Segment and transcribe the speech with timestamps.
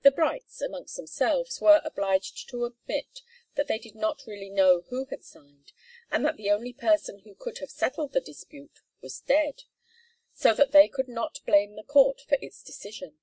[0.00, 3.20] The Brights, amongst themselves, were obliged to admit
[3.56, 5.72] that they did not really know who had signed,
[6.10, 9.64] and that the only person who could have settled the dispute was dead,
[10.32, 13.18] so that they could not blame the court for its decision.